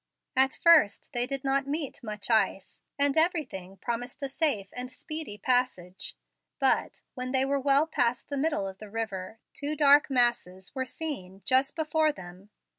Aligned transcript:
At 0.35 0.55
first 0.63 1.13
they 1.13 1.27
did 1.27 1.43
not 1.43 1.67
meet 1.67 2.01
much 2.01 2.31
ice, 2.31 2.81
and 2.97 3.15
everything 3.15 3.77
promised 3.77 4.23
a 4.23 4.29
safe 4.29 4.69
and 4.73 4.91
speedy 4.91 5.37
passage; 5.37 6.15
but, 6.57 7.03
when 7.13 7.33
they 7.33 7.45
were 7.45 7.59
well 7.59 7.85
past 7.85 8.27
the 8.29 8.35
middle 8.35 8.67
of 8.67 8.79
the 8.79 8.89
river, 8.89 9.37
two 9.53 9.75
dark 9.75 10.09
masses 10.09 10.73
were 10.73 10.87
seen 10.87 11.43
just 11.45 11.75
before 11.75 12.11
them. 12.11 12.49